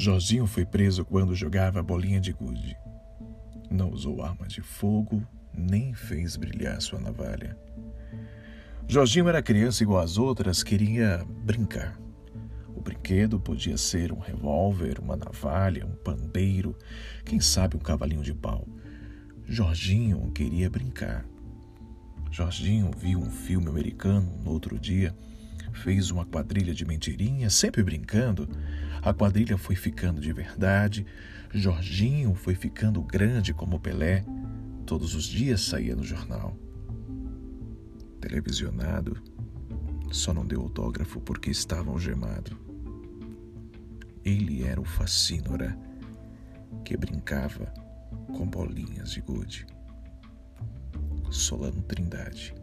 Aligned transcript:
Jorginho 0.00 0.46
foi 0.46 0.64
preso 0.64 1.04
quando 1.04 1.34
jogava 1.34 1.82
bolinha 1.82 2.18
de 2.18 2.32
gude. 2.32 2.74
Não 3.70 3.90
usou 3.90 4.22
arma 4.22 4.48
de 4.48 4.62
fogo, 4.62 5.22
nem 5.52 5.92
fez 5.92 6.36
brilhar 6.36 6.80
sua 6.80 6.98
navalha. 6.98 7.54
Jorginho 8.88 9.28
era 9.28 9.42
criança 9.42 9.82
igual 9.82 10.02
às 10.02 10.16
outras, 10.16 10.62
queria 10.62 11.22
brincar. 11.44 12.00
O 12.74 12.80
brinquedo 12.80 13.38
podia 13.38 13.76
ser 13.76 14.10
um 14.10 14.18
revólver, 14.18 14.98
uma 14.98 15.16
navalha, 15.16 15.84
um 15.84 15.94
pandeiro, 15.96 16.74
quem 17.22 17.38
sabe 17.38 17.76
um 17.76 17.80
cavalinho 17.80 18.22
de 18.22 18.32
pau. 18.32 18.66
Jorginho 19.44 20.32
queria 20.32 20.70
brincar. 20.70 21.26
Jorginho 22.30 22.90
viu 22.96 23.20
um 23.20 23.30
filme 23.30 23.68
americano 23.68 24.32
no 24.42 24.50
outro 24.50 24.78
dia, 24.78 25.14
fez 25.72 26.10
uma 26.10 26.24
quadrilha 26.24 26.74
de 26.74 26.84
mentirinhas, 26.84 27.54
sempre 27.54 27.82
brincando. 27.82 28.48
A 29.02 29.12
quadrilha 29.12 29.56
foi 29.56 29.74
ficando 29.74 30.20
de 30.20 30.32
verdade. 30.32 31.06
Jorginho 31.52 32.34
foi 32.34 32.54
ficando 32.54 33.02
grande 33.02 33.54
como 33.54 33.80
Pelé. 33.80 34.24
Todos 34.86 35.14
os 35.14 35.24
dias 35.24 35.60
saía 35.62 35.96
no 35.96 36.02
jornal. 36.02 36.56
Televisionado, 38.20 39.16
só 40.10 40.34
não 40.34 40.44
deu 40.44 40.60
autógrafo 40.60 41.20
porque 41.20 41.50
estava 41.50 41.90
algemado. 41.90 42.58
Ele 44.24 44.64
era 44.64 44.80
o 44.80 44.84
facínora 44.84 45.78
que 46.84 46.96
brincava 46.96 47.72
com 48.36 48.46
bolinhas 48.46 49.12
de 49.12 49.20
gude. 49.20 49.66
Solano 51.30 51.80
Trindade. 51.82 52.54